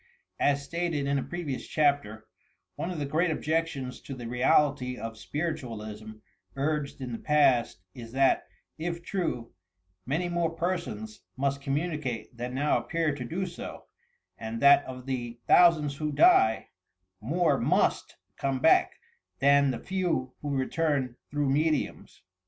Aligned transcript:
As 0.39 0.63
stated 0.63 1.05
in 1.05 1.19
a 1.19 1.23
previous 1.23 1.67
chapter, 1.67 2.25
one 2.75 2.89
of 2.89 2.97
the 2.97 3.05
great 3.05 3.29
objections 3.29 4.01
to 4.01 4.15
the 4.15 4.25
reality 4.27 4.97
of 4.97 5.15
spiritualism 5.15 6.13
urged 6.55 7.01
in 7.01 7.11
the 7.11 7.19
past, 7.19 7.83
is 7.93 8.11
that, 8.13 8.47
if 8.79 9.03
true, 9.03 9.53
many 10.07 10.27
more 10.27 10.55
i>ersons 10.55 11.19
must 11.37 11.61
com 11.61 11.75
municate 11.75 12.29
than 12.35 12.55
now 12.55 12.79
appear 12.79 13.13
to 13.13 13.23
do 13.23 13.45
so, 13.45 13.85
and 14.39 14.59
that 14.59 14.83
of 14.85 15.05
the 15.05 15.37
thousands 15.45 15.97
who 15.97 16.11
die, 16.11 16.69
more 17.19 17.59
must 17.59 18.17
come 18.37 18.57
back 18.57 18.93
than 19.37 19.69
the 19.69 19.77
few 19.77 20.33
who 20.41 20.49
return 20.55 21.15
through 21.29 21.47
mediums! 21.47 22.23